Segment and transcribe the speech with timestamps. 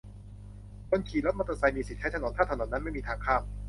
[0.89, 3.41] คนขี่รถมอเตอร์ไซค์มีสิทธิ์ใช้ถนน ถ้าถนนนั้นไม่มีทางข้าม